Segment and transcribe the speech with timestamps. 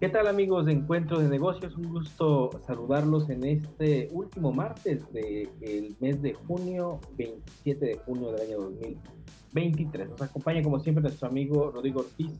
[0.00, 1.76] ¿Qué tal amigos de Encuentro de Negocios?
[1.76, 8.48] Un gusto saludarlos en este último martes del mes de junio, 27 de junio del
[8.48, 10.10] año 2023.
[10.10, 12.32] Nos acompaña como siempre nuestro amigo Rodrigo Ortiz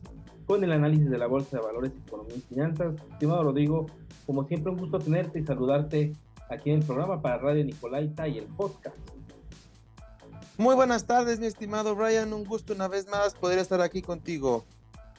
[0.45, 2.95] con el análisis de la Bolsa de Valores, Economía y Finanzas.
[3.11, 3.85] Estimado Rodrigo,
[4.25, 6.13] como siempre un gusto tenerte y saludarte
[6.49, 8.97] aquí en el programa para Radio Nicolaita y el podcast.
[10.59, 12.33] Muy buenas tardes, mi estimado Brian.
[12.33, 14.65] Un gusto una vez más poder estar aquí contigo.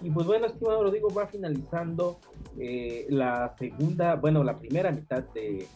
[0.03, 2.21] Y pues bueno, estimado Rodrigo, va finalizando
[2.59, 5.67] eh, la segunda, bueno, la primera mitad de,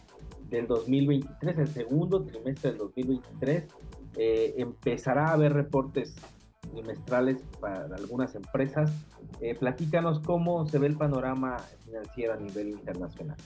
[0.51, 3.63] del 2023, el segundo trimestre del 2023.
[4.17, 6.13] Eh, empezará a haber reportes
[6.71, 8.91] trimestrales para algunas empresas.
[9.41, 13.37] Eh, platícanos cómo se ve el panorama financiero a nivel internacional.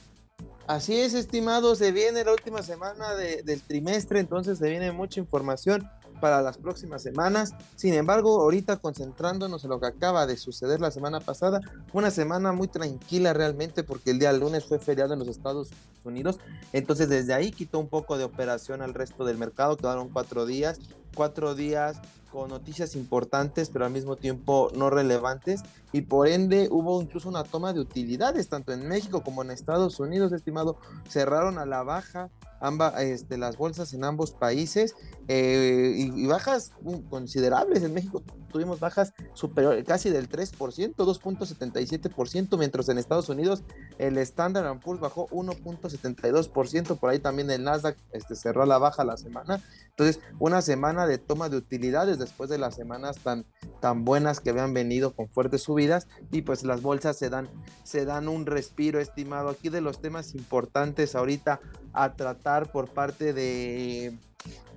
[0.69, 5.89] Así es, estimado, se viene la última semana del trimestre, entonces se viene mucha información
[6.21, 7.55] para las próximas semanas.
[7.75, 11.59] Sin embargo, ahorita concentrándonos en lo que acaba de suceder la semana pasada,
[11.91, 15.69] una semana muy tranquila realmente porque el día lunes fue feriado en los Estados
[16.03, 16.37] Unidos,
[16.71, 20.79] entonces desde ahí quitó un poco de operación al resto del mercado, quedaron cuatro días,
[21.15, 21.99] cuatro días
[22.31, 27.43] con noticias importantes, pero al mismo tiempo no relevantes, y por ende hubo incluso una
[27.43, 32.29] toma de utilidades, tanto en México como en Estados Unidos, estimado, cerraron a la baja
[32.61, 34.95] ambas este, las bolsas en ambos países
[35.27, 36.71] eh, y, bajas
[37.09, 37.83] considerables.
[37.83, 43.63] En México tuvimos bajas superiores casi del 3%, 2.77%, mientras en Estados Unidos
[43.97, 49.17] el Standard Poor's bajó 1.72%, por ahí también el Nasdaq este, cerró la baja la
[49.17, 49.61] semana.
[49.89, 53.45] Entonces, una semana de toma de utilidades después de las semanas tan,
[53.79, 57.49] tan buenas que habían venido con fuertes subidas y pues las bolsas se dan,
[57.83, 59.49] se dan un respiro estimado.
[59.49, 61.59] Aquí de los temas importantes ahorita
[61.93, 64.17] a tratar por parte de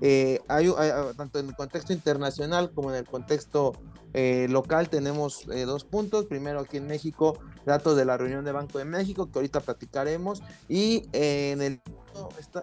[0.01, 0.69] eh, hay,
[1.17, 3.73] tanto en el contexto internacional como en el contexto
[4.14, 6.27] eh, local tenemos eh, dos puntos.
[6.27, 10.42] Primero aquí en México, datos de la reunión de Banco de México que ahorita platicaremos.
[10.68, 11.80] Y en el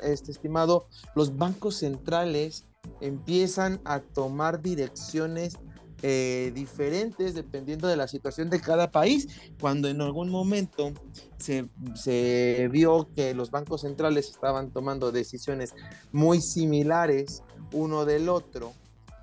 [0.03, 2.65] este estimado, los bancos centrales
[3.01, 5.57] empiezan a tomar direcciones
[6.01, 9.27] eh, diferentes dependiendo de la situación de cada país.
[9.59, 10.93] Cuando en algún momento
[11.37, 15.75] se, se, vio que los bancos centrales estaban tomando decisiones
[16.11, 18.73] muy similares uno del otro,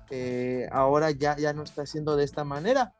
[0.09, 2.93] eh, ahora ya, ya no está haciendo de esta manera.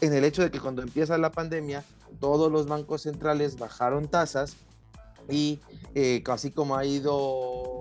[0.00, 1.84] En el hecho de que cuando empieza la pandemia,
[2.20, 4.56] todos los bancos centrales bajaron tasas
[5.28, 5.60] y
[5.94, 7.77] eh, así como ha ido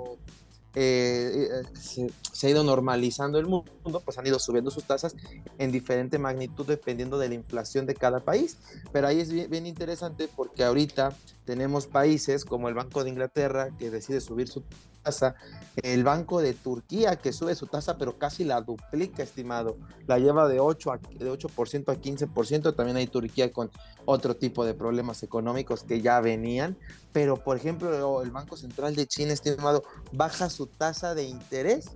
[0.80, 5.16] eh, eh, se, ha ido normalizando el mundo, pues han ido subiendo sus tasas
[5.58, 8.58] en diferente magnitud dependiendo de la inflación de cada país.
[8.92, 11.16] Pero ahí es bien, interesante porque ahorita
[11.46, 14.62] tenemos países como el Banco de Inglaterra que decide subir su
[15.08, 15.36] tasa,
[15.84, 20.48] el Banco de Turquía que sube su tasa pero casi la duplica, estimado, la lleva
[20.48, 23.70] de 8 a, de 8% a 15%, también hay Turquía con
[24.06, 26.78] otro tipo de problemas económicos que ya venían,
[27.14, 31.92] pero por ejemplo el Banco Central de China, estimado, baja su tasa de interés.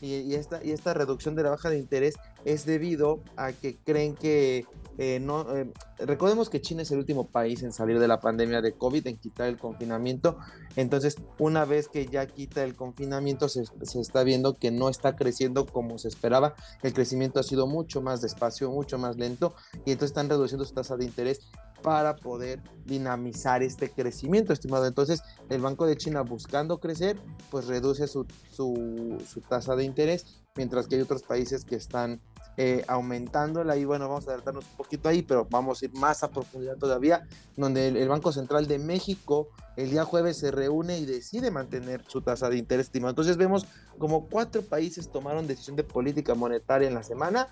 [0.00, 4.14] Y, esta, y esta reducción de la baja de interés es debido a que creen
[4.14, 8.20] que eh, no, eh, recordemos que China es el último país en salir de la
[8.20, 10.38] pandemia de COVID, en quitar el confinamiento.
[10.76, 13.64] Entonces, una vez que ya quita el confinamiento, se,
[14.00, 16.54] está viendo que no está creciendo como se esperaba.
[16.82, 19.54] El crecimiento ha sido mucho más despacio, mucho más lento,
[19.84, 21.40] y entonces están reduciendo su tasa de interés
[21.82, 24.86] para poder dinamizar este crecimiento, estimado.
[24.86, 27.18] Entonces, el Banco de China buscando crecer,
[27.50, 32.20] pues reduce su, su tasa de interés, mientras que hay otros países que están
[32.56, 36.22] eh, aumentándola y bueno, vamos a adelantarnos un poquito ahí, pero vamos a ir más
[36.22, 37.26] a profundidad todavía,
[37.56, 42.20] donde el, Banco Central de México el día jueves se reúne y decide mantener su
[42.20, 43.10] tasa de interés estimado.
[43.10, 43.66] Entonces vemos
[43.98, 47.48] como cuatro países tomaron decisión de política monetaria en la semana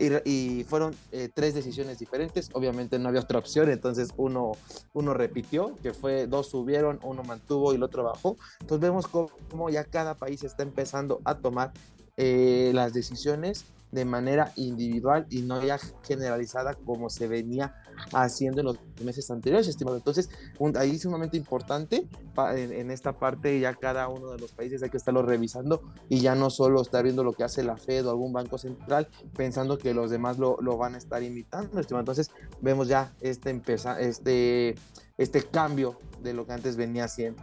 [0.00, 2.50] y, fueron eh, tres decisiones diferentes.
[2.54, 4.52] Obviamente no había otra opción, entonces uno,
[4.92, 8.36] uno repitió, que fue dos subieron, uno mantuvo y el otro bajó.
[8.60, 11.72] Entonces vemos cómo ya cada país está empezando a tomar
[12.16, 17.74] eh, las decisiones de manera individual y no ya generalizada como se venía
[18.12, 19.98] haciendo en los meses anteriores, estimado.
[19.98, 20.30] Entonces,
[20.76, 22.08] ahí es sumamente importante
[22.56, 26.34] en, esta parte, ya cada uno de los países hay que estarlo revisando y ya
[26.34, 29.92] no solo estar viendo lo que hace la Fed o algún banco central pensando que
[29.92, 32.00] los demás lo, lo van a estar imitando, estimado.
[32.00, 32.30] Entonces,
[32.62, 34.74] vemos ya este, empezar, este,
[35.18, 37.42] este cambio de lo que antes venía haciendo.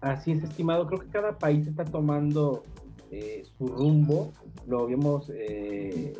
[0.00, 0.86] Así es, estimado.
[0.86, 2.62] Creo que cada país está tomando
[3.16, 4.32] eh, su rumbo,
[4.66, 6.16] lo habíamos eh,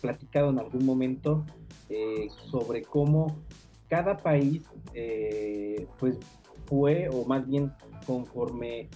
[0.00, 1.44] platicado en algún momento
[1.88, 3.36] eh, sobre cómo
[3.88, 4.62] cada país
[5.98, 6.16] pues
[6.66, 7.72] fue, o más bien
[8.06, 8.88] conforme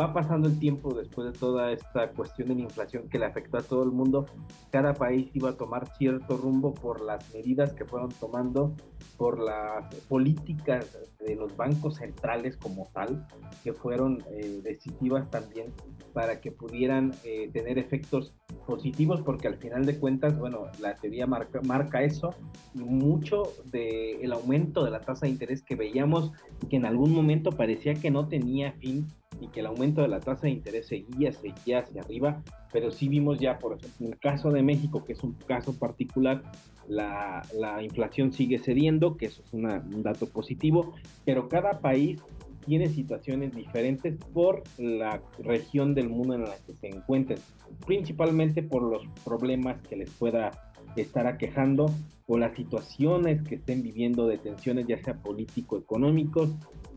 [0.00, 3.58] va pasando el tiempo después de toda esta cuestión de la inflación que le afectó
[3.58, 4.26] a todo el mundo,
[4.70, 8.74] cada país iba a tomar cierto rumbo por las medidas que fueron tomando,
[9.16, 13.26] por las políticas de los bancos centrales como tal,
[13.62, 15.72] que fueron eh, decisivas también
[16.12, 18.34] para que pudieran eh, tener efectos
[18.66, 22.34] positivos, porque al final de cuentas, bueno, la teoría marca, eso,
[22.74, 26.32] mucho del el aumento de la tasa de interés que veíamos,
[26.68, 29.06] que en algún momento parecía que no tenía fin,
[29.44, 32.42] y que el aumento de la tasa de interés seguía, seguía hacia arriba,
[32.72, 35.78] pero sí vimos ya, por ejemplo, en el caso de México, que es un caso
[35.78, 36.42] particular,
[36.88, 40.94] la, la inflación sigue cediendo, que eso es un dato positivo,
[41.24, 42.20] pero cada país
[42.66, 47.38] tiene situaciones diferentes por la región del mundo en la que se encuentren,
[47.86, 50.50] principalmente por los problemas que les pueda
[50.96, 51.86] estar aquejando
[52.26, 56.50] o las situaciones que estén viviendo de tensiones, ya sea político-económicos.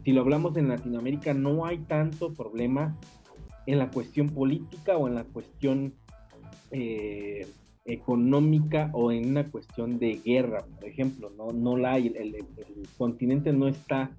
[0.08, 2.98] Si lo hablamos en Latinoamérica, no hay tanto problema
[3.66, 5.96] en la cuestión política o en la cuestión
[6.72, 7.46] eh,
[7.84, 12.38] económica o en una cuestión de guerra, por ejemplo, no, no la hay, el,
[12.98, 14.12] continente no está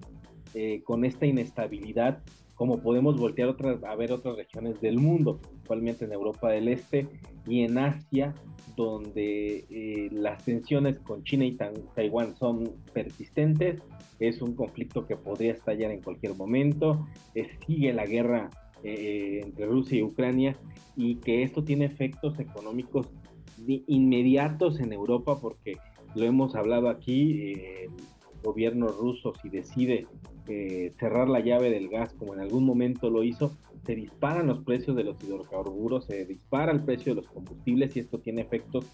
[0.53, 2.19] eh, con esta inestabilidad
[2.59, 7.07] como podemos voltear otras, a ver otras regiones del mundo, principalmente en Europa del Este
[7.47, 8.35] y en Asia,
[8.75, 11.57] donde eh, las tensiones con China y
[11.95, 13.81] Taiwán son persistentes,
[14.19, 17.07] es un conflicto que podría estallar en cualquier momento,
[17.65, 18.49] sigue la guerra
[18.83, 20.57] eh, entre Rusia y Ucrania
[20.97, 23.07] y que esto tiene efectos económicos
[23.65, 25.77] inmediatos en Europa porque
[26.13, 27.55] lo hemos hablado aquí,
[28.43, 30.07] gobierno ruso si decide
[30.47, 34.63] eh, cerrar la llave del gas como en algún momento lo hizo, se disparan los
[34.63, 38.85] precios de los hidrocarburos, se dispara el precio de los combustibles y esto tiene efectos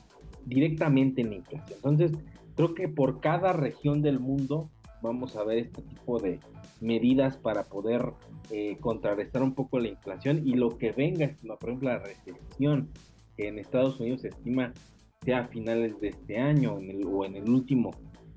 [0.45, 1.77] directamente en la inflación.
[1.77, 2.11] Entonces,
[2.55, 4.69] creo que por cada región del mundo
[5.01, 6.39] vamos a ver este tipo de
[6.81, 8.13] medidas para poder
[8.51, 12.89] eh, contrarrestar un poco la inflación y lo que venga, por ejemplo, la recesión
[13.37, 14.73] que en Estados Unidos se estima
[15.21, 17.91] sea a finales de este año o en el último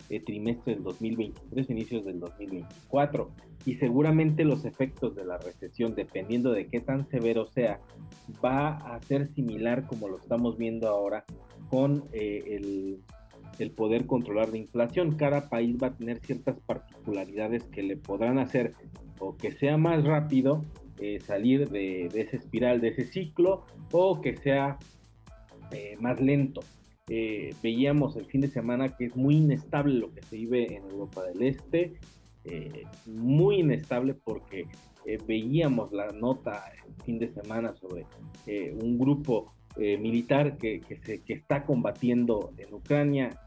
[0.08, 3.30] eh, trimestre del 2023, inicios del 2024.
[3.66, 7.80] Y seguramente los efectos de la recesión, dependiendo de qué tan severo sea,
[8.44, 11.24] va a ser similar como lo estamos viendo ahora
[11.68, 12.98] con eh,
[13.58, 15.16] el, poder controlar la inflación.
[15.16, 18.74] Cada país va a tener ciertas particularidades que le podrán hacer
[19.18, 20.64] o que sea más rápido
[21.00, 24.78] eh, salir de, esa espiral, de ese ciclo, o que sea
[25.72, 26.60] eh, más lento.
[27.08, 30.84] Eh, veíamos el fin de semana que es muy inestable lo que se vive en
[30.84, 31.94] Europa del Este,
[33.06, 34.66] muy inestable porque
[35.26, 38.06] veíamos la nota el fin de semana sobre
[38.80, 43.38] un grupo militar que, que está combatiendo en Ucrania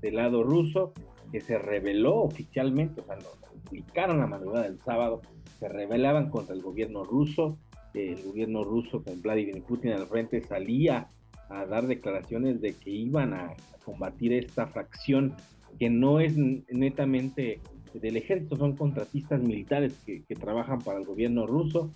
[0.00, 0.92] del lado ruso,
[1.30, 5.22] que se reveló oficialmente, o sea, lo, publicaron la madrugada del sábado,
[5.58, 7.58] se rebelaban contra el gobierno ruso.
[7.94, 11.10] El gobierno ruso con Vladimir Putin al frente salía
[11.52, 13.54] a dar declaraciones de que iban a
[13.84, 15.34] combatir esta fracción
[15.78, 17.60] que no es netamente
[17.94, 21.92] del ejército, son contratistas militares que, trabajan para el gobierno ruso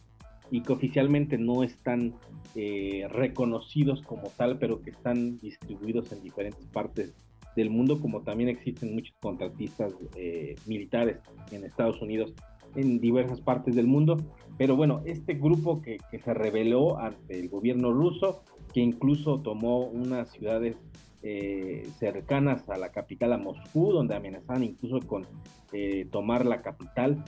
[0.50, 2.14] y que oficialmente no están
[2.55, 7.14] eh, reconocidos como tal, pero que están distribuidos en diferentes partes
[7.56, 11.17] del mundo, como también existen muchos contratistas eh, militares
[11.50, 12.35] en Estados Unidos
[12.76, 14.17] en diversas partes del mundo.
[14.58, 18.43] Pero bueno, este grupo que, se rebeló ante el gobierno ruso,
[18.73, 20.76] que incluso tomó unas ciudades
[21.23, 25.26] eh, cercanas a la capital, a Moscú, donde amenazaban incluso con
[25.73, 27.25] eh, tomar la capital,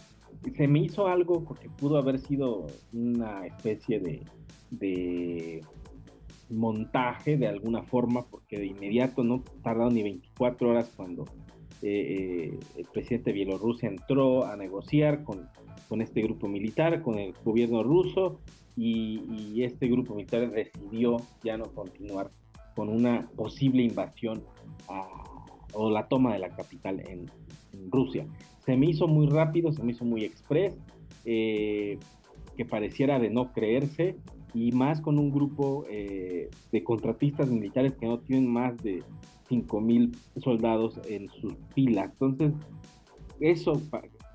[0.56, 4.22] se me hizo algo que pudo haber sido una especie de,
[4.70, 5.62] de
[6.50, 11.24] montaje de alguna forma, porque de inmediato no tardaron ni 24 horas cuando
[11.82, 15.48] eh, eh, el presidente de Bielorrusia entró a negociar con,
[15.88, 18.40] con este grupo militar, con el gobierno ruso,
[18.78, 22.30] y, este grupo militar decidió ya no continuar
[22.76, 24.44] con una posible invasión
[25.74, 27.30] o la toma de la capital en,
[27.90, 28.26] Rusia.
[28.64, 30.76] Se me hizo muy rápido, se me hizo muy express,
[31.24, 31.98] eh,
[32.56, 34.16] que pareciera de no creerse,
[34.54, 39.02] y más con un grupo de contratistas militares que no tienen más de
[39.80, 42.10] mil soldados en sus filas.
[42.20, 42.52] Entonces,
[43.40, 43.80] eso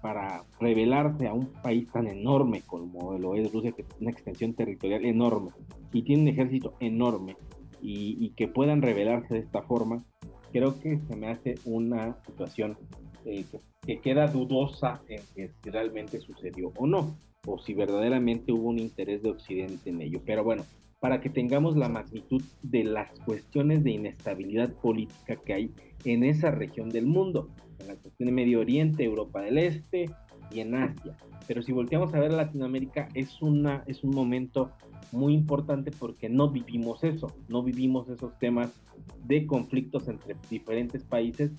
[0.01, 4.53] para revelarse a un país tan enorme como lo es Rusia, que tiene una extensión
[4.53, 5.51] territorial enorme
[5.93, 7.37] y tiene un ejército enorme,
[7.85, 10.05] y, que puedan revelarse de esta forma,
[10.53, 12.77] creo que se me hace una situación
[13.25, 18.51] eh, que, que, queda dudosa en que si realmente sucedió o no, o si verdaderamente
[18.51, 20.21] hubo un interés de Occidente en ello.
[20.25, 20.63] Pero bueno,
[20.99, 25.71] para que tengamos la magnitud de las cuestiones de inestabilidad política que hay
[26.05, 30.05] en esa región del mundo, en la cuestión de Medio Oriente, Europa del Este,
[30.51, 31.17] y en Asia.
[31.47, 34.71] Pero si volteamos a ver Latinoamérica, es, una, es un momento
[35.11, 38.71] muy importante porque no vivimos eso, no vivimos esos temas
[39.25, 41.51] de conflictos entre diferentes países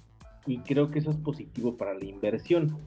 [0.46, 2.78] y creo que eso es positivo para la inversión,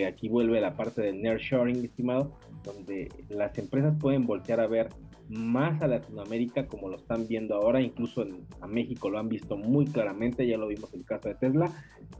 [0.00, 2.32] aquí vuelve la parte del nearshoring, estimado,
[2.64, 4.88] donde las empresas pueden voltear a ver
[5.28, 9.56] más a Latinoamérica como lo están viendo ahora, incluso en, a México lo han visto
[9.56, 11.72] muy claramente, ya lo vimos en el caso de Tesla,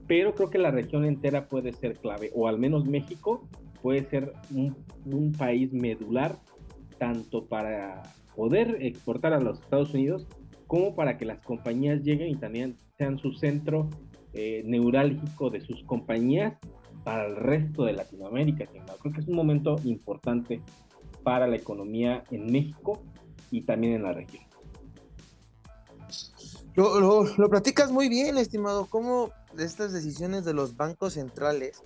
[0.07, 3.49] pero creo que la región entera puede ser clave, o al menos México
[3.83, 4.77] puede ser un,
[5.07, 6.37] un país medular
[6.99, 8.03] tanto para
[8.37, 10.27] poder exportar a los Estados Unidos
[10.67, 13.91] como para que las compañías lleguen y también sean su centro
[14.33, 16.55] eh, neurálgico de sus compañías
[17.05, 18.67] para el resto de Latinoamérica.
[18.67, 20.61] Creo que es un momento importante
[21.23, 23.03] para la economía en México
[23.51, 24.45] y también en la región.
[26.75, 28.87] Lo, lo, platicas muy bien, estimado.
[28.87, 31.83] ¿Cómo estas decisiones de los bancos centrales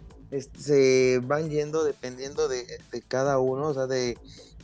[0.56, 4.16] se van yendo dependiendo de, de, cada uno, o sea, de,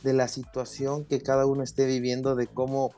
[0.03, 2.91] de la situación que cada uno esté viviendo, de cómo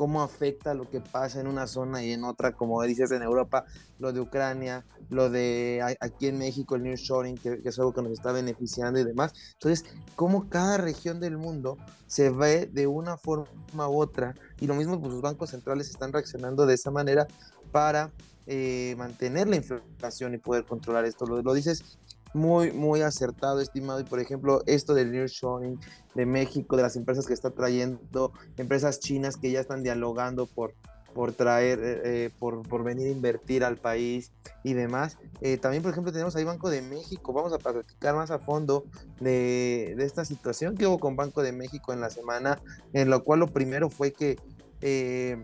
[0.00, 3.66] cómo afecta lo que pasa en una zona y en otra, como dices en Europa,
[3.98, 8.00] lo de Ucrania, lo de aquí en México, el nearshoring, que, que es algo que
[8.00, 9.34] nos está beneficiando y demás.
[9.52, 9.84] Entonces,
[10.16, 11.76] cómo cada región del mundo
[12.06, 16.14] se ve de una forma u otra, y lo mismo, pues los bancos centrales están
[16.14, 17.26] reaccionando de esa manera
[17.70, 18.10] para
[18.46, 21.26] eh, mantener la inflación y poder controlar esto.
[21.26, 21.98] Lo dices
[22.32, 24.00] muy, muy acertado, estimado.
[24.00, 25.78] Y por ejemplo, esto del nearshoring
[26.14, 30.74] de México, de las empresas que está trayendo, empresas chinas que ya están dialogando por,
[31.14, 34.32] por traer, eh, eh, por, por, venir a invertir al país
[34.62, 35.18] y demás.
[35.40, 37.32] Eh, también, por ejemplo, tenemos ahí Banco de México.
[37.32, 38.84] Vamos a platicar más a fondo
[39.20, 42.60] de, de, esta situación que hubo con Banco de México en la semana,
[42.92, 44.36] en lo cual lo primero fue que
[44.82, 45.36] eh,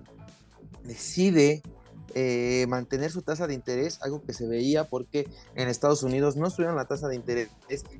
[0.85, 1.63] decide
[2.19, 6.49] eh, mantener su tasa de interés, algo que se veía porque en Estados Unidos no
[6.49, 7.51] subieron la tasa de interés.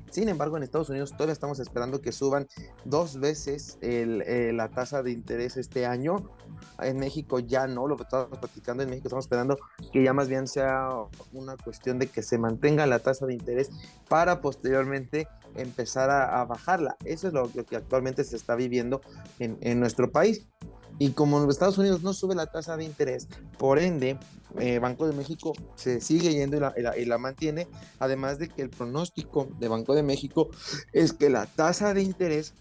[0.09, 2.47] Sin embargo, en Estados Unidos todavía estamos esperando que suban
[2.83, 6.31] dos veces el, eh, la tasa de interés este año.
[6.79, 9.59] En México ya no, lo que estamos platicando en México estamos esperando
[9.93, 10.89] que ya más bien sea
[11.31, 13.69] una cuestión de que se mantenga la tasa de interés
[14.09, 16.97] para posteriormente empezar a, a bajarla.
[17.05, 18.99] Eso es lo, lo, que actualmente se está viviendo
[19.37, 20.47] en, en nuestro país.
[20.99, 23.27] Y como en Estados Unidos no sube la tasa de interés,
[23.57, 24.17] por ende,
[24.59, 27.67] eh, Banco de México se sigue yendo y la, mantiene,
[27.99, 30.49] además de que el pronóstico de Banco de México
[30.93, 32.53] es que la tasa de interés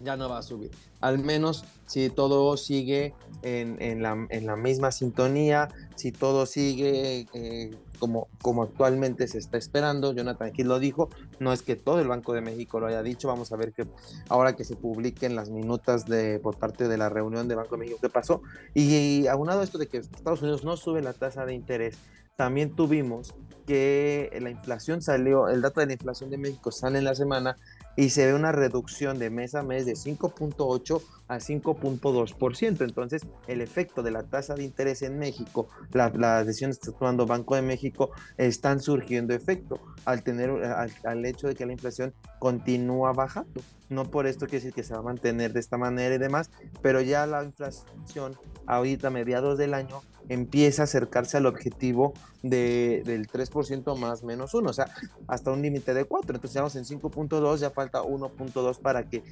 [0.00, 0.70] ya no va a subir.
[1.00, 7.26] Al menos si todo sigue en, en, la, en la, misma sintonía, si todo sigue
[7.32, 11.08] eh, como, como actualmente se está esperando, Jonathan Hill lo dijo,
[11.40, 13.86] no es que todo el Banco de México lo haya dicho, vamos a ver que
[14.28, 17.80] ahora que se publiquen las minutas de, por parte de la reunión de Banco de
[17.80, 18.42] México qué pasó,
[18.74, 21.98] y, y aunado a esto de que Estados Unidos no sube la tasa de interés,
[22.36, 23.34] también tuvimos
[23.66, 27.56] que la inflación salió, el dato de la inflación de México sale en la semana
[27.96, 32.84] y se ve una reducción de mes a mes de 5.8 a 5.2%.
[32.84, 36.98] Entonces, el efecto de la tasa de interés en México, las la decisiones que está
[36.98, 41.72] tomando Banco de México, están surgiendo efecto al, tener, al, al, hecho de que la
[41.72, 43.62] inflación continúa bajando.
[43.88, 46.50] No por esto quiere decir que se va a mantener de esta manera y demás,
[46.82, 48.36] pero ya la inflación
[48.66, 54.68] ahorita mediados del año empieza a acercarse al objetivo de, del 3% más menos 1,
[54.68, 54.86] o sea,
[55.26, 56.34] hasta un límite de 4.
[56.34, 59.22] Entonces, ya vamos en 5.2, ya falta 1.2 para que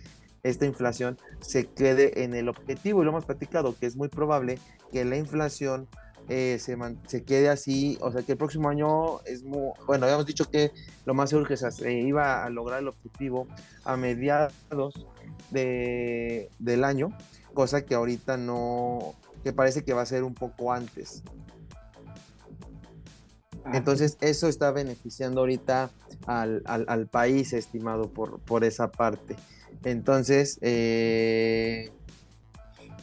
[0.43, 3.03] esta inflación se quede en el objetivo.
[3.03, 4.59] Y lo hemos platicado, que es muy probable
[4.93, 5.89] que la inflación
[6.29, 10.25] eh, se, se, quede así, o sea que el próximo año es muy, bueno, habíamos
[10.25, 10.73] dicho que
[11.05, 13.47] lo más seguro que se iba a lograr el objetivo
[13.85, 14.55] a mediados
[15.51, 17.11] de, del año,
[17.53, 21.23] cosa que ahorita no, que parece que va a ser un poco antes.
[23.73, 25.91] Entonces, eso está beneficiando ahorita
[26.27, 29.37] al, al, al país, estimado, por, por, esa parte.
[29.85, 31.91] Entonces, eh,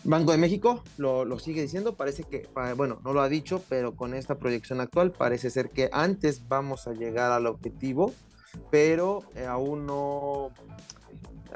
[0.03, 3.95] Banco de México lo, lo, sigue diciendo, parece que, bueno, no lo ha dicho, pero
[3.95, 8.13] con esta proyección actual parece ser que antes vamos a llegar al objetivo,
[8.69, 10.51] pero eh, aún no,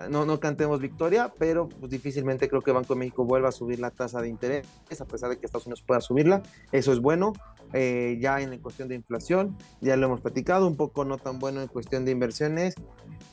[0.10, 3.80] no, no cantemos victoria, pero pues, difícilmente creo que Banco de México vuelva a subir
[3.80, 4.66] la tasa de interés,
[5.00, 6.44] a pesar de que Estados Unidos pueda subirla.
[6.72, 7.34] Eso es bueno.
[7.74, 11.62] Eh, ya en cuestión de inflación, ya lo hemos platicado, un poco no tan bueno
[11.62, 12.75] en cuestión de inversiones.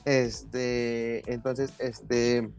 [0.04, 2.50] Este, entonces, este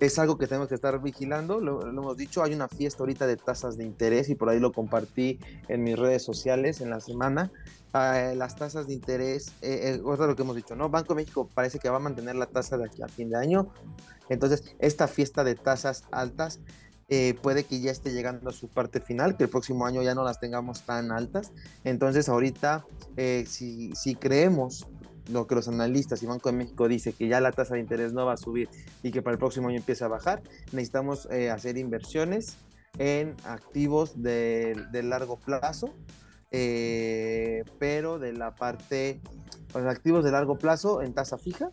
[0.00, 3.26] es algo que tenemos que estar vigilando, lo, lo, hemos dicho, hay una fiesta ahorita
[3.26, 7.00] de tasas de interés y por ahí lo compartí en mis redes sociales en la
[7.00, 7.50] semana.
[7.94, 10.90] Uh, las tasas de interés, eh, eh, otra lo que hemos dicho, ¿no?
[10.90, 13.72] Banco México parece que va a mantener la tasa de aquí a fin de año.
[14.28, 16.60] Entonces, esta fiesta de tasas altas
[17.10, 20.14] eh, puede que ya esté llegando a su parte final, que el próximo año ya
[20.14, 21.52] no las tengamos tan altas.
[21.82, 22.84] Entonces, ahorita,
[23.16, 24.86] eh, si, si creemos
[25.30, 28.12] lo que los analistas y Banco de México dice que ya la tasa de interés
[28.12, 28.68] no va a subir
[29.02, 30.42] y que para el próximo año empieza a bajar,
[30.72, 32.58] necesitamos eh, hacer inversiones
[32.98, 35.94] en activos de, largo plazo,
[36.50, 39.20] eh, pero de la parte,
[39.74, 41.70] los activos de largo plazo en tasa fija,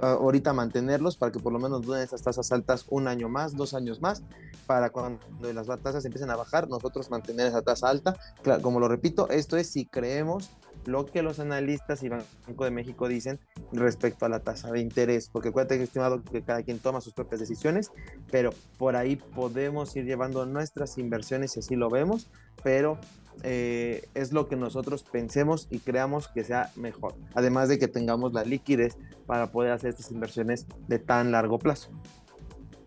[0.00, 3.74] ahorita mantenerlos para que por lo menos duren esas tasas altas un año más, dos
[3.74, 4.22] años más,
[4.66, 5.20] para cuando
[5.52, 8.16] las tasas empiecen a bajar, nosotros mantener esa tasa alta.
[8.62, 10.50] como lo repito, esto es si creemos
[10.86, 13.38] lo que los analistas y Banco de México dicen
[13.72, 17.12] respecto a la tasa de interés, porque acuérdate que estimado que cada quien toma sus
[17.12, 17.90] propias decisiones,
[18.30, 22.30] pero por ahí podemos ir llevando nuestras inversiones si así lo vemos,
[22.62, 22.98] pero
[23.42, 28.32] eh, es lo que nosotros pensemos y creamos que sea mejor, además de que tengamos
[28.32, 28.96] la liquidez
[29.26, 31.90] para poder hacer estas inversiones de tan largo plazo.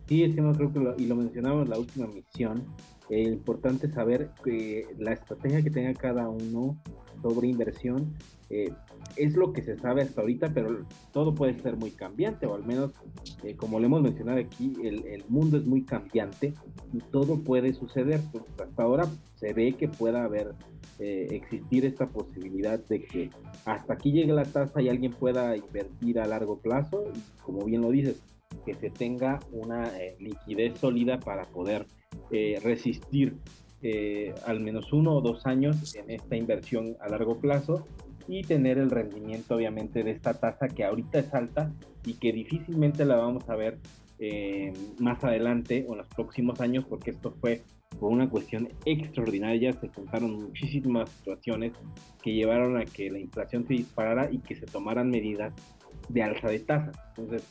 [0.08, 2.66] Sí, estimado, creo que y lo mencionamos en la última misión,
[3.10, 6.78] eh, importante saber que la estrategia que tenga cada uno
[7.24, 8.14] sobre inversión
[8.50, 8.72] eh,
[9.16, 12.64] es lo que se sabe hasta ahorita, pero todo puede ser muy cambiante, o al
[12.64, 12.92] menos,
[13.44, 16.54] eh, como le hemos mencionado aquí, el, el, mundo es muy cambiante
[16.94, 18.22] y todo puede suceder.
[18.32, 20.54] Pues, hasta ahora se ve que pueda haber,
[21.00, 23.32] eh, existir esta posibilidad de que
[23.66, 27.82] hasta aquí llegue la tasa y alguien pueda invertir a largo plazo, y como bien
[27.82, 28.22] lo dices,
[28.66, 31.88] que se tenga una liquidez sólida para poder
[32.62, 33.36] resistir
[33.84, 37.86] eh, al menos uno o dos años en esta inversión a largo plazo
[38.28, 41.72] y tener el rendimiento obviamente de esta tasa que ahorita es alta
[42.06, 43.80] y que difícilmente la vamos a ver
[44.20, 47.62] eh, más adelante o en los próximos años porque esto fue
[48.00, 51.74] por una cuestión extraordinaria, se juntaron muchísimas situaciones
[52.22, 55.54] que llevaron a que la inflación se disparara y que se tomaran medidas
[56.10, 56.98] de alza de tasas.
[57.10, 57.44] Entonces,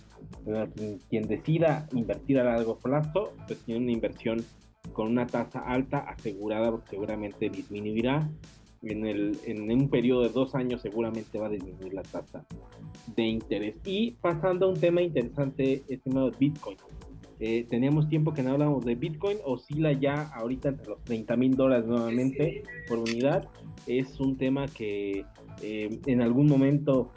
[1.09, 4.45] quien decida invertir a largo plazo, pues tiene una inversión
[4.93, 8.31] con una tasa alta asegurada seguramente disminuirá.
[8.83, 12.45] En, el, en un periodo de dos años seguramente va a disminuir la tasa
[13.15, 13.77] de interés.
[13.85, 16.79] Y pasando a un tema interesante, estimado Bitcoin.
[17.45, 21.57] Eh, teníamos tiempo que no hablábamos de Bitcoin, oscila ya ahorita entre los 30 mil
[21.57, 23.49] dólares nuevamente por unidad.
[23.87, 25.25] Es un tema que
[25.61, 27.11] eh, en algún momento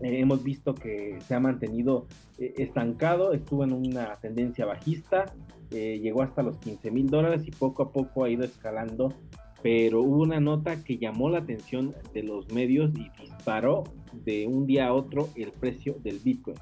[0.00, 2.06] eh, hemos visto que se ha mantenido
[2.38, 5.26] estancado, estuvo en una tendencia bajista,
[5.74, 9.12] eh, llegó hasta los 15 mil dólares y poco a poco ha ido escalando,
[9.60, 13.82] pero hubo una nota que llamó la atención de los medios y disparó
[14.12, 16.56] de un día a otro el precio del Bitcoin.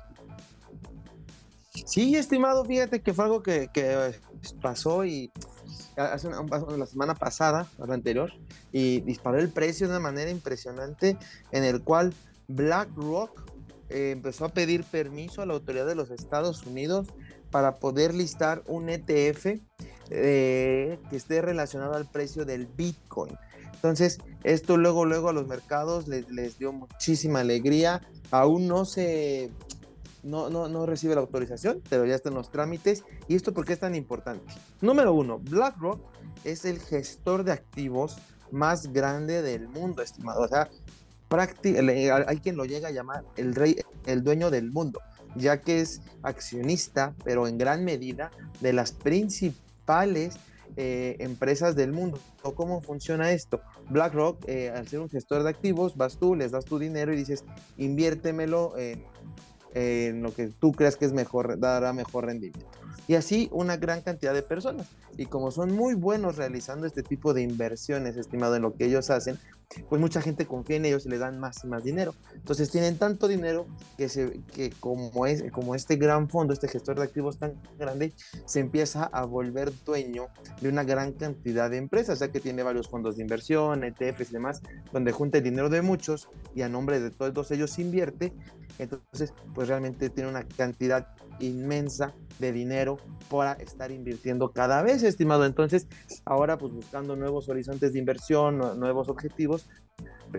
[1.84, 4.12] Sí, estimado, fíjate que fue algo que, que
[4.62, 5.30] pasó y
[5.96, 6.42] hace una,
[6.76, 8.32] la semana pasada, la anterior,
[8.72, 11.18] y disparó el precio de una manera impresionante
[11.50, 12.14] en el cual
[12.48, 13.52] BlackRock
[13.90, 17.08] eh, empezó a pedir permiso a la autoridad de los Estados Unidos
[17.52, 19.46] para poder listar un ETF
[20.10, 23.36] eh, que esté relacionado al precio del Bitcoin.
[23.74, 28.00] Entonces, esto luego, luego a los mercados les, les dio muchísima alegría.
[28.30, 29.50] Aún no se,
[30.22, 33.04] no, no, no, recibe la autorización, pero ya están los trámites.
[33.28, 34.44] ¿Y esto por qué es tan importante?
[34.80, 36.00] Número uno, BlackRock
[36.44, 38.16] es el gestor de activos
[38.50, 40.42] más grande del mundo, estimado.
[40.42, 40.70] O sea,
[42.26, 45.00] hay quien lo llega a llamar el rey, el dueño del mundo
[45.34, 50.36] ya que es accionista, pero en gran medida, de las principales
[50.76, 52.18] eh, empresas del mundo.
[52.54, 53.60] ¿Cómo funciona esto?
[53.90, 57.16] BlackRock, eh, al ser un gestor de activos, vas tú, les das tu dinero y
[57.16, 57.44] dices,
[57.76, 59.04] inviértemelo en,
[59.74, 62.81] en lo que tú creas que es mejor, dará mejor rendimiento.
[63.08, 64.86] Y así una gran cantidad de personas.
[65.16, 69.10] Y como son muy buenos realizando este tipo de inversiones, estimado en lo que ellos
[69.10, 69.38] hacen,
[69.88, 72.14] pues mucha gente confía en ellos y le dan más y más dinero.
[72.34, 76.96] Entonces tienen tanto dinero que, se, que como, es, como este gran fondo, este gestor
[76.98, 78.12] de activos tan grande,
[78.44, 80.28] se empieza a volver dueño
[80.60, 84.32] de una gran cantidad de empresas, ya que tiene varios fondos de inversión, ETFs y
[84.32, 88.32] demás, donde junta el dinero de muchos y a nombre de todos ellos invierte.
[88.78, 91.08] Entonces, pues realmente tiene una cantidad
[91.42, 92.98] inmensa de dinero
[93.30, 95.44] para estar invirtiendo cada vez, estimado.
[95.44, 95.86] Entonces,
[96.24, 99.68] ahora pues buscando nuevos horizontes de inversión, nuevos objetivos,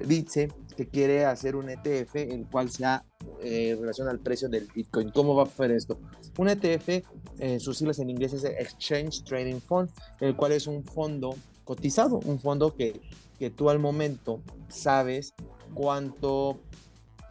[0.08, 3.06] dice que quiere hacer un ETF el cual sea
[3.42, 5.12] eh, relación al precio del Bitcoin.
[5.12, 6.00] ¿Cómo va a hacer esto?
[6.38, 7.04] Un ETF,
[7.40, 9.90] eh, sus siglas en inglés es Exchange Trading Fund,
[10.20, 13.00] el cual es un fondo cotizado, un fondo que,
[13.40, 15.34] que tú al momento sabes
[15.74, 16.60] cuánto,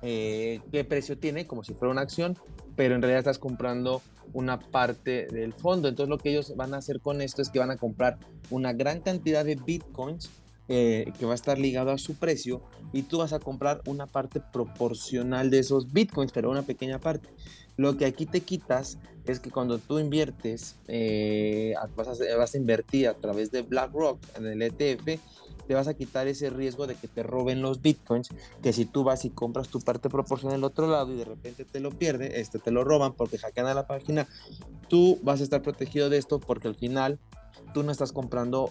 [0.02, 2.36] eh, qué precio tiene, como si fuera una acción,
[2.76, 5.88] pero en realidad estás comprando una parte del fondo.
[5.88, 8.18] Entonces lo que ellos van a hacer con esto es que van a comprar
[8.50, 10.30] una gran cantidad de bitcoins
[10.68, 14.06] eh, que va a estar ligado a su precio y tú vas a comprar una
[14.06, 17.28] parte proporcional de esos bitcoins, pero una pequeña parte.
[17.76, 22.58] Lo que aquí te quitas es que cuando tú inviertes, eh, vas, a, vas a
[22.58, 25.20] invertir a través de BlackRock en el ETF,
[25.72, 28.28] te vas a quitar ese riesgo de que te roben los bitcoins,
[28.62, 31.64] que si tú vas y compras tu parte proporcional del otro lado y de repente
[31.64, 34.28] te lo pierde, este te lo roban porque hackean a la página,
[34.90, 37.18] tú vas a estar protegido de esto porque al final
[37.74, 38.70] tú no estás comprando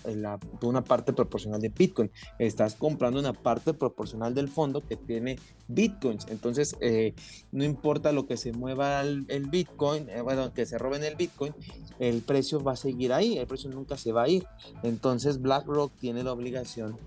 [0.61, 6.27] una parte proporcional de Bitcoin, estás comprando una parte proporcional del fondo que tiene Bitcoins.
[6.29, 7.13] Entonces, eh,
[7.51, 11.53] no importa lo que se mueva el, Bitcoin, eh, bueno, que se roben el Bitcoin,
[11.99, 14.45] el precio va a seguir ahí, el precio nunca se va a ir.
[14.83, 16.97] Entonces, BlackRock tiene la obligación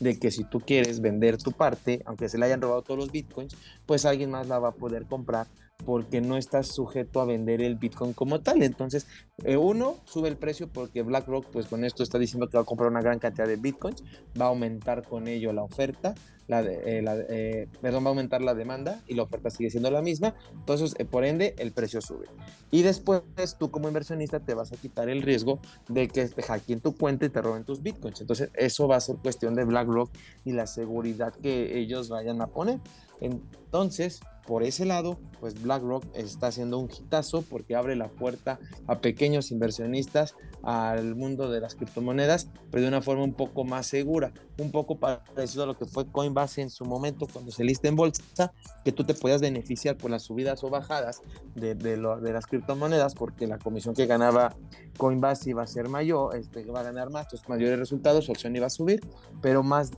[0.00, 3.10] de que si tú quieres vender tu parte, aunque se le hayan robado todos los
[3.10, 5.48] bitcoins, pues alguien más la va a poder comprar
[5.84, 8.62] porque no estás sujeto a vender el Bitcoin como tal.
[8.62, 9.06] Entonces,
[9.44, 12.66] eh, uno, sube el precio porque BlackRock, pues con esto está diciendo que va a
[12.66, 14.02] comprar una gran cantidad de Bitcoins,
[14.38, 16.14] va a aumentar con ello la oferta,
[16.46, 20.02] la, eh, eh, perdón, va a aumentar la demanda y la oferta sigue siendo la
[20.02, 20.34] misma.
[20.52, 22.26] Entonces, por ende, el precio sube.
[22.70, 23.22] Y después,
[23.58, 27.26] tú como inversionista te vas a quitar el riesgo de que te hackeen tu cuenta
[27.26, 28.20] y te roben tus Bitcoins.
[28.20, 30.10] Entonces, eso va a ser cuestión de BlackRock
[30.44, 32.80] y la seguridad que ellos vayan a poner.
[33.20, 38.98] Entonces, por ese lado, pues BlackRock está haciendo un hitazo porque abre la puerta a
[38.98, 44.32] pequeños inversionistas al mundo de las criptomonedas, pero de una forma un poco más segura,
[44.58, 47.96] un poco parecido a lo que fue Coinbase en su momento cuando se lista en
[47.96, 48.54] bolsa,
[48.86, 51.20] que tú te podías beneficiar por las subidas o bajadas
[51.54, 54.56] de, de, las criptomonedas, porque la comisión que ganaba
[54.96, 58.56] Coinbase iba a ser mayor, este, va a ganar más, entonces mayores resultados, su acción
[58.56, 59.02] iba a subir,
[59.42, 59.90] pero más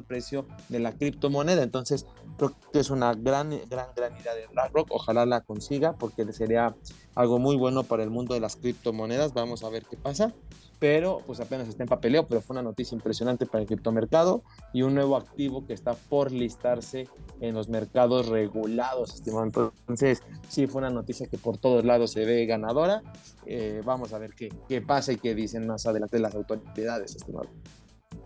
[0.00, 1.62] el precio de la criptomoneda.
[1.62, 4.88] Entonces, creo que es una gran, gran, gran idea de BlackRock.
[4.90, 6.74] Ojalá la consiga porque sería
[7.14, 9.34] algo muy bueno para el mundo de las criptomonedas.
[9.34, 10.34] Vamos a ver qué pasa.
[10.78, 14.80] Pero pues apenas está en papeleo, pero fue una noticia impresionante para el criptomercado y
[14.80, 17.06] un nuevo activo que está por listarse
[17.42, 19.44] en los mercados regulados, estimado.
[19.44, 23.02] Entonces, sí, fue una noticia que por todos lados se ve ganadora.
[23.44, 27.50] Eh, vamos a ver qué, qué pasa y qué dicen más adelante las autoridades, estimado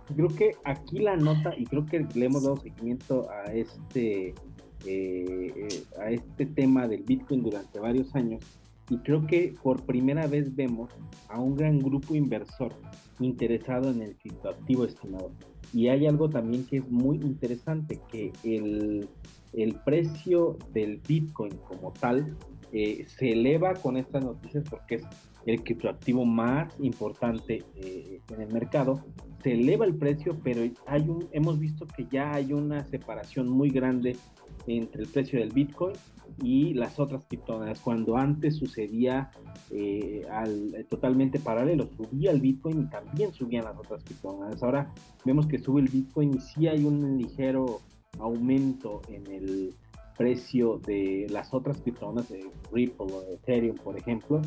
[0.06, 4.34] creo que aquí la nota, y creo que le hemos dado seguimiento a este, eh,
[4.86, 8.44] eh, a este tema del Bitcoin durante varios años,
[8.90, 10.90] y creo que por primera vez vemos
[11.28, 12.72] a un gran grupo inversor
[13.20, 15.30] interesado en el criptoactivo estimado.
[15.72, 19.08] Y hay algo también que es muy interesante, que el,
[19.54, 22.36] el precio del Bitcoin como tal
[22.72, 25.04] eh, se eleva con estas noticias porque es
[25.46, 29.04] el criptoactivo más importante en el mercado
[29.42, 33.68] se eleva el precio, pero hay un, hemos visto que ya hay una separación muy
[33.68, 34.16] grande
[34.66, 35.94] entre el precio del Bitcoin
[36.42, 37.78] y las otras criptomonedas.
[37.80, 39.30] Cuando antes sucedía
[39.70, 44.62] eh, al, totalmente paralelo, subía el Bitcoin y también subían las otras criptomonedas.
[44.62, 44.92] Ahora
[45.26, 47.80] vemos que sube el Bitcoin y sí hay un ligero
[48.18, 49.74] aumento en el
[50.16, 54.40] precio de las otras criptomonedas de Ripple o de Ethereum, por ejemplo,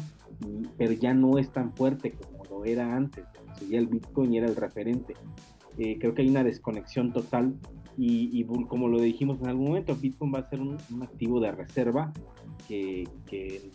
[0.78, 3.26] pero ya no es tan fuerte como lo era antes
[3.58, 5.15] seguía el Bitcoin y era el referente.
[5.78, 7.56] Eh, creo que hay una desconexión total
[8.00, 12.13] y, como lo dijimos en algún momento, Bitcoin va a ser un, activo de reserva
[12.67, 13.08] que,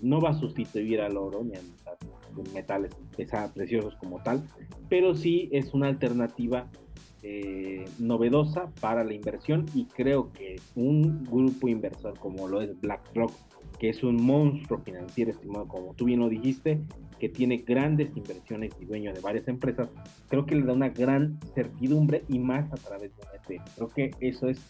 [0.01, 1.61] no va a sustituir al oro ni a
[2.55, 2.93] metales
[3.55, 4.43] preciosos como tal,
[4.89, 6.69] pero sí es una alternativa
[7.23, 13.33] eh, novedosa para la inversión y creo que un grupo inversor como lo es BlackRock,
[13.83, 16.81] que es un monstruo financiero estimado, como tú bien lo dijiste,
[17.19, 19.89] que tiene grandes inversiones y dueño de varias empresas,
[20.29, 23.75] creo que le da una gran certidumbre y más a través de un ETF.
[23.75, 24.61] Creo que eso es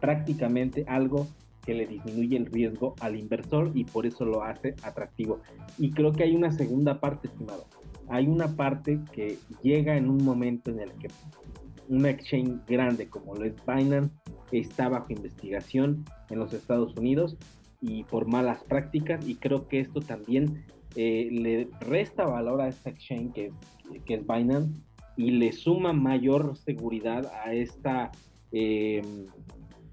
[0.00, 1.26] prácticamente algo
[1.66, 5.40] que le disminuye el riesgo al inversor y por eso lo hace atractivo.
[5.76, 7.66] Y creo que hay una segunda parte, estimado.
[8.06, 11.08] Hay una parte que llega en un momento en el que
[11.88, 14.14] una exchange grande como lo es Binance
[14.52, 17.36] está bajo investigación en los Estados Unidos
[17.82, 20.64] y por malas prácticas y creo que esto también
[20.94, 23.52] eh, le resta valor a esta exchange que,
[24.06, 24.72] que, es Binance
[25.16, 28.12] y le suma mayor seguridad a esta
[28.52, 29.26] em,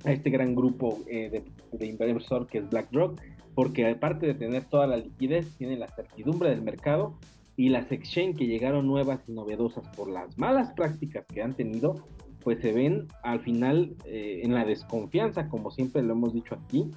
[0.06, 3.20] a este gran grupo eh, de, de, inversor que es BlackRock
[3.56, 7.16] porque aparte de tener toda la liquidez tiene la certidumbre del mercado
[7.58, 11.96] y las exchange que llegaron nuevas y novedosas por las malas prácticas que han tenido
[12.44, 16.92] pues se ven al final eh, en la desconfianza como siempre lo hemos dicho aquí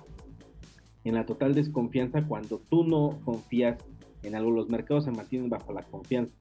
[1.04, 3.78] en la total desconfianza cuando tú no confías
[4.22, 4.50] en algo.
[4.50, 6.32] Los mercados se mantienen bajo la confianza,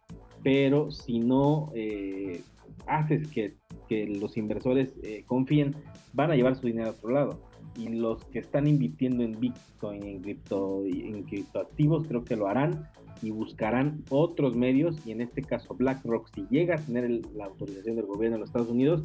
[0.43, 2.41] pero si no eh,
[2.87, 3.59] haces que,
[4.07, 5.75] los inversores eh, confíen,
[6.13, 7.41] van a llevar su dinero a otro lado.
[7.75, 12.87] Y los que están invirtiendo en Bitcoin, en, cripto, en criptoactivos, creo que lo harán
[13.21, 15.05] y buscarán otros medios.
[15.05, 18.49] Y en este caso, BlackRock, si llega a tener la autorización del gobierno de los
[18.49, 19.03] Estados Unidos,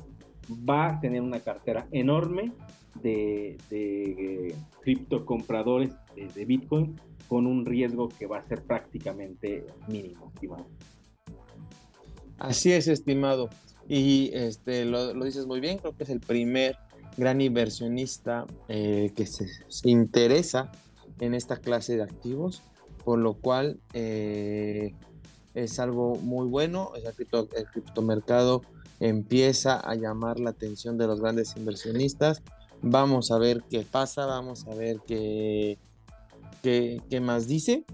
[0.50, 2.52] va a tener una cartera enorme
[3.02, 10.30] de, de cripto compradores de, Bitcoin con un riesgo que va a ser prácticamente mínimo,
[10.34, 10.66] estimado.
[12.38, 13.48] Así es, estimado.
[13.88, 16.76] Y este, lo, dices muy bien, creo que es el primer
[17.16, 19.46] gran inversionista eh, que se,
[19.84, 20.70] interesa
[21.20, 22.62] en esta clase de activos,
[23.04, 24.94] por lo cual eh,
[25.54, 26.92] es algo muy bueno.
[26.94, 28.62] El, cripto, el criptomercado
[29.00, 32.42] empieza a llamar la atención de los grandes inversionistas.
[32.82, 35.78] Vamos a ver qué pasa, vamos a ver qué,
[36.62, 37.84] qué, más dice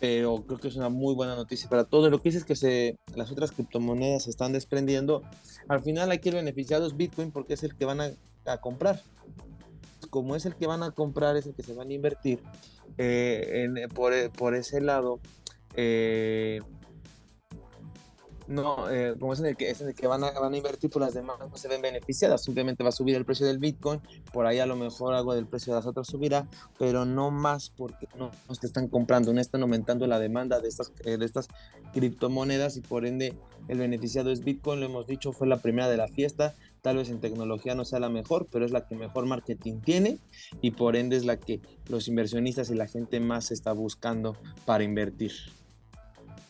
[0.00, 2.10] pero creo que es una muy buena noticia para todos.
[2.10, 5.22] Lo que dices es que se, las otras criptomonedas se están desprendiendo.
[5.66, 8.10] Al final aquí el beneficiado es Bitcoin porque es el que van a,
[8.44, 9.00] a comprar.
[10.10, 12.42] Como es el que van a comprar, es el que se van a invertir.
[12.98, 15.20] Eh, por, por, ese lado,
[15.74, 16.60] eh,
[18.46, 20.56] no, eh, como es en el que, es en el que van, a, van a
[20.56, 23.58] invertir, por las demás no se ven beneficiadas, simplemente va a subir el precio del
[23.58, 24.00] Bitcoin,
[24.32, 26.46] por ahí a lo mejor algo del precio de las otras subirá,
[26.78, 30.68] pero no más porque no, no se están comprando, no están aumentando la demanda de
[30.68, 31.48] estas, eh, de estas
[31.92, 33.34] criptomonedas y por ende
[33.68, 37.08] el beneficiado es Bitcoin, lo hemos dicho, fue la primera de la fiesta, tal vez
[37.08, 40.18] en tecnología no sea la mejor, pero es la que mejor marketing tiene
[40.60, 44.84] y por ende es la que los inversionistas y la gente más está buscando para
[44.84, 45.32] invertir.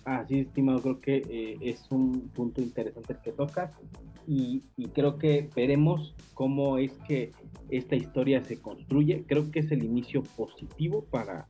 [0.05, 3.73] Así, estimado, creo que eh, es un punto interesante el que tocas
[4.27, 4.63] y,
[4.93, 7.33] creo que veremos cómo es que
[7.71, 9.25] esta historia se construye.
[9.27, 11.49] Creo que es el inicio positivo para,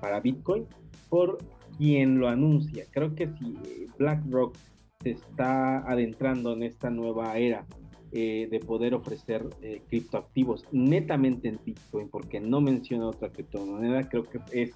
[0.00, 0.66] para Bitcoin
[1.08, 1.38] por
[1.78, 2.86] quien lo anuncia.
[2.90, 4.56] Creo que si eh, BlackRock
[5.00, 7.66] se está adentrando en esta nueva era
[8.10, 9.48] eh, de poder ofrecer
[9.88, 14.72] criptoactivos netamente en Bitcoin, porque no menciona otra criptomoneda, creo que es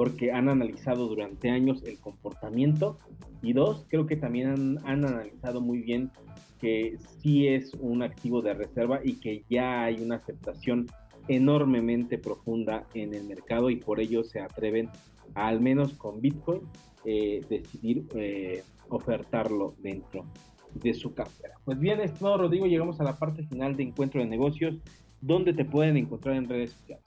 [0.00, 2.98] porque han analizado durante años el comportamiento
[3.42, 6.10] y dos, creo que también han, analizado muy bien
[6.58, 10.86] que sí es un activo de reserva y que ya hay una aceptación
[11.28, 14.88] enormemente profunda en el mercado y por ello se atreven
[15.34, 16.62] a, al menos con Bitcoin
[17.04, 20.24] eh, decidir eh, ofertarlo dentro
[20.76, 21.56] de su cartera.
[21.66, 24.76] Pues bien, estimado Rodrigo, llegamos a la parte final de Encuentro de Negocios,
[25.20, 27.04] donde te pueden encontrar en redes sociales.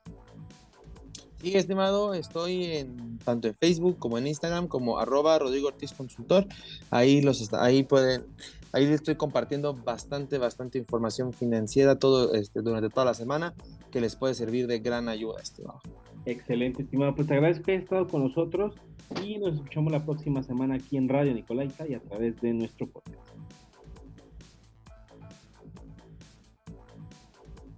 [1.43, 6.47] Sí, estimado, estoy en tanto en Facebook como en Instagram como arroba Rodrigo Ortiz Consultor.
[6.89, 8.23] Ahí los ahí pueden,
[8.71, 13.53] ahí estoy compartiendo bastante, bastante información financiera todo este, durante toda la semana
[13.91, 15.81] que les puede servir de gran ayuda, estimado.
[16.25, 17.13] Excelente, estimado.
[17.13, 18.75] Pues te agradezco que hayas estado con nosotros
[19.21, 22.87] y nos escuchamos la próxima semana aquí en Radio Nicolaita y a través de nuestro
[22.87, 23.32] podcast.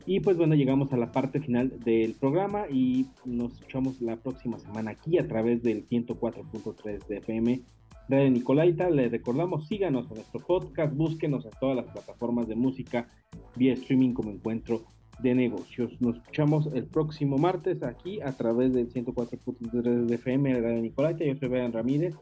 [0.08, 4.60] Y pues bueno, llegamos a la parte final del programa y nos escuchamos la próxima
[4.60, 7.62] semana aquí a través del 104.3 de FM
[8.08, 8.90] Radio Nicolaita.
[8.92, 13.10] Les recordamos, síganos en nuestro podcast, búsquenos en todas las plataformas de música
[13.56, 14.86] vía streaming como encuentro
[15.24, 16.00] de negocios.
[16.00, 21.26] Nos escuchamos el próximo martes aquí a través del 104.3 de FM Radio Nicolaita.
[21.26, 22.14] Yo soy Brian Ramírez.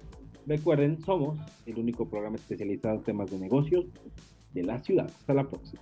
[0.46, 3.88] Recuerden, somos el único programa especializado en temas de negocios
[4.54, 5.08] de la ciudad.
[5.08, 5.82] Hasta la próxima.